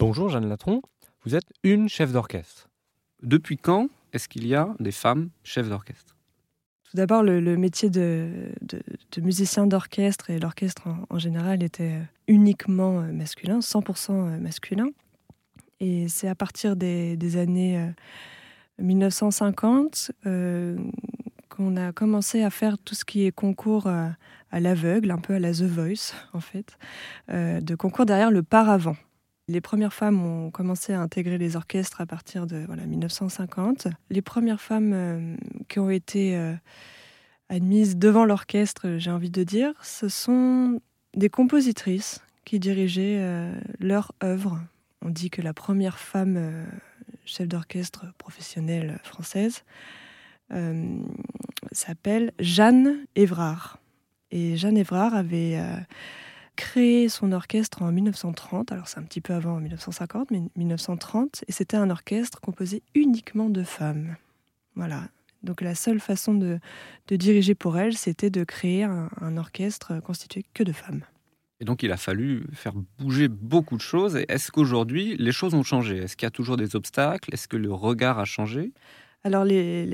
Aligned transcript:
Bonjour 0.00 0.28
Jeanne 0.28 0.48
Latron, 0.48 0.80
vous 1.24 1.34
êtes 1.34 1.48
une 1.64 1.88
chef 1.88 2.12
d'orchestre. 2.12 2.68
Depuis 3.24 3.56
quand 3.56 3.88
est-ce 4.12 4.28
qu'il 4.28 4.46
y 4.46 4.54
a 4.54 4.72
des 4.78 4.92
femmes 4.92 5.30
chefs 5.42 5.68
d'orchestre? 5.68 6.14
Tout 6.84 6.96
d'abord, 6.96 7.24
le, 7.24 7.56
métier 7.56 7.90
de, 7.90 8.52
musicien 9.20 9.66
d'orchestre 9.66 10.30
et 10.30 10.38
l'orchestre 10.38 10.86
en, 11.10 11.18
général 11.18 11.64
était 11.64 11.96
uniquement 12.28 13.00
masculin, 13.12 13.58
100% 13.58 14.38
masculin. 14.38 14.86
Et 15.80 16.06
c'est 16.06 16.28
à 16.28 16.36
partir 16.36 16.76
des, 16.76 17.36
années 17.36 17.92
1950 18.78 20.12
euh, 20.26 20.30
euh, 20.30 20.78
qu'on 21.48 21.76
a 21.76 21.90
commencé 21.90 22.44
à 22.44 22.50
faire 22.50 22.78
tout 22.78 22.94
ce 22.94 23.04
qui 23.04 23.26
est 23.26 23.32
concours 23.32 23.88
à, 23.88 24.14
l'aveugle, 24.60 25.10
un 25.10 25.18
peu 25.18 25.34
à 25.34 25.38
la 25.40 25.50
The 25.50 25.62
Voice 25.62 26.14
en 26.34 26.40
fait, 26.40 26.78
euh, 27.30 27.60
de 27.60 27.74
concours 27.74 28.06
derrière 28.06 28.30
le 28.30 28.44
paravent. 28.44 28.96
Les 29.48 29.62
premières 29.62 29.94
femmes 29.94 30.22
ont 30.22 30.50
commencé 30.50 30.92
à 30.92 31.00
intégrer 31.00 31.38
les 31.38 31.56
orchestres 31.56 32.02
à 32.02 32.06
partir 32.06 32.46
de 32.46 32.64
voilà, 32.66 32.84
1950. 32.84 33.88
Les 34.10 34.20
premières 34.20 34.60
femmes 34.60 34.92
euh, 34.92 35.36
qui 35.68 35.78
ont 35.78 35.88
été 35.88 36.36
euh, 36.36 36.52
admises 37.48 37.96
devant 37.96 38.26
l'orchestre, 38.26 38.96
j'ai 38.98 39.10
envie 39.10 39.30
de 39.30 39.42
dire, 39.44 39.72
ce 39.82 40.08
sont 40.08 40.82
des 41.14 41.30
compositrices 41.30 42.20
qui 42.44 42.58
dirigeaient 42.58 43.16
euh, 43.20 43.58
leur 43.80 44.12
œuvre. 44.22 44.60
On 45.00 45.08
dit 45.08 45.30
que 45.30 45.40
la 45.40 45.54
première 45.54 45.98
femme 45.98 46.66
chef 47.24 47.48
d'orchestre 47.48 48.04
professionnelle 48.18 48.98
française 49.04 49.62
s'appelle 51.70 52.32
Jeanne 52.40 53.06
Évrard. 53.14 53.78
Et 54.32 54.56
Jeanne 54.56 54.76
Évrard 54.76 55.14
avait 55.14 55.56
créé 56.58 57.08
son 57.08 57.30
orchestre 57.30 57.82
en 57.82 57.92
1930, 57.92 58.72
alors 58.72 58.88
c'est 58.88 58.98
un 58.98 59.04
petit 59.04 59.20
peu 59.20 59.32
avant 59.32 59.60
1950, 59.60 60.32
mais 60.32 60.42
1930, 60.56 61.44
et 61.46 61.52
c'était 61.52 61.76
un 61.76 61.88
orchestre 61.88 62.40
composé 62.40 62.82
uniquement 62.96 63.48
de 63.48 63.62
femmes. 63.62 64.16
Voilà. 64.74 65.04
Donc 65.44 65.60
la 65.60 65.76
seule 65.76 66.00
façon 66.00 66.34
de, 66.34 66.58
diriger 67.08 67.54
pour 67.54 67.78
elle, 67.78 67.96
c'était 67.96 68.28
de 68.28 68.42
créer 68.42 68.82
un, 68.82 69.36
orchestre 69.36 70.00
constitué 70.00 70.44
que 70.52 70.64
de 70.64 70.72
femmes. 70.72 71.02
Et 71.60 71.64
donc 71.64 71.84
il 71.84 71.92
a 71.92 71.96
fallu 71.96 72.44
faire 72.52 72.74
bouger 72.98 73.28
beaucoup 73.28 73.76
de 73.76 73.80
choses. 73.80 74.16
Est-ce 74.28 74.50
qu'aujourd'hui 74.50 75.16
les 75.16 75.32
choses 75.32 75.54
ont 75.54 75.62
changé? 75.62 75.98
Est-ce 75.98 76.16
qu'il 76.16 76.26
y 76.26 76.32
a 76.32 76.32
toujours 76.32 76.56
des 76.56 76.74
obstacles? 76.74 77.32
Est-ce 77.32 77.46
que 77.46 77.56
le 77.56 77.72
regard 77.72 78.18
a 78.18 78.24
changé? 78.24 78.72
Alors 79.24 79.44
les, 79.44 79.84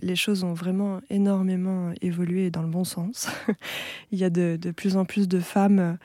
les, 0.00 0.16
choses 0.16 0.42
ont 0.42 0.54
vraiment 0.54 1.00
énormément 1.10 1.92
évolué 2.00 2.50
dans 2.50 2.62
le 2.62 2.68
bon 2.68 2.84
sens. 2.84 3.28
Il 4.10 4.18
y 4.18 4.24
a 4.24 4.30
de, 4.30 4.56
plus 4.70 4.96
en 4.96 5.04
plus 5.04 5.28
de 5.28 5.38
femmes 5.38 5.98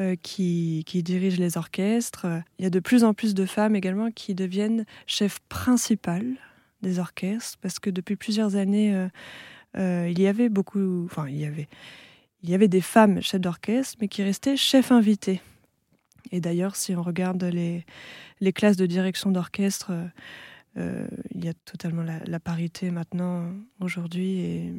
euh, 0.00 0.16
qui, 0.20 0.84
dirigent 0.84 1.38
les 1.38 1.56
orchestres. 1.56 2.26
Il 2.58 2.64
y 2.64 2.66
a 2.66 2.70
de 2.70 2.80
plus 2.80 3.04
en 3.04 3.14
plus 3.14 3.34
de 3.34 3.46
femmes 3.46 3.76
également 3.76 4.10
qui 4.10 4.34
deviennent 4.34 4.84
chefs 5.06 5.38
principales 5.48 6.34
des 6.82 6.98
orchestres 6.98 7.58
parce 7.62 7.78
que 7.78 7.88
depuis 7.88 8.16
plusieurs 8.16 8.56
années, 8.56 8.94
euh, 8.94 9.08
euh, 9.76 10.08
il 10.10 10.20
y 10.20 10.26
avait 10.26 10.48
beaucoup, 10.48 11.04
enfin 11.04 11.28
il 11.28 11.38
y 11.38 11.44
avait, 11.44 11.68
il 12.42 12.50
y 12.50 12.54
avait 12.54 12.68
des 12.68 12.80
femmes 12.80 13.22
chefs 13.22 13.40
d'orchestre, 13.40 13.96
mais 14.00 14.08
qui 14.08 14.22
restaient 14.22 14.56
chefs 14.56 14.90
invités. 14.90 15.40
Et 16.32 16.40
d'ailleurs, 16.40 16.76
si 16.76 16.94
on 16.94 17.02
regarde 17.02 17.42
les, 17.44 17.86
les 18.40 18.52
classes 18.52 18.76
de 18.76 18.86
direction 18.86 19.30
d'orchestre, 19.30 19.92
il 20.76 21.44
y 21.44 21.48
a 21.48 21.54
totalement 21.64 22.02
la, 22.02 22.40
parité 22.40 22.90
maintenant, 22.90 23.50
aujourd'hui, 23.80 24.40
et 24.40 24.72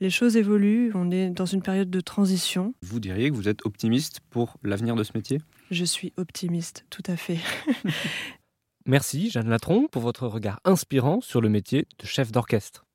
les 0.00 0.10
choses 0.10 0.36
évoluent. 0.36 0.92
On 0.94 1.10
est 1.10 1.30
dans 1.30 1.46
une 1.46 1.62
période 1.62 1.90
de 1.90 2.00
transition. 2.00 2.74
Vous 2.82 3.00
diriez 3.00 3.30
que 3.30 3.34
vous 3.34 3.48
êtes 3.48 3.64
optimiste 3.64 4.20
pour 4.30 4.56
l'avenir 4.62 4.96
de 4.96 5.04
ce 5.04 5.12
métier? 5.14 5.40
Je 5.70 5.84
suis 5.84 6.12
optimiste, 6.16 6.84
tout 6.90 7.02
à 7.06 7.16
fait. 7.16 7.38
Merci 8.86 9.30
Jeanne 9.30 9.48
Latron 9.48 9.88
pour 9.88 10.02
votre 10.02 10.26
regard 10.26 10.60
inspirant 10.64 11.20
sur 11.20 11.40
le 11.40 11.48
métier 11.48 11.86
de 11.98 12.06
chef 12.06 12.32
d'orchestre. 12.32 12.86